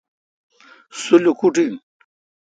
[1.01, 1.73] سو لوکوٹ این۔